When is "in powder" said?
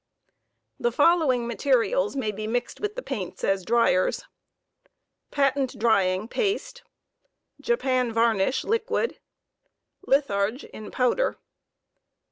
10.63-11.37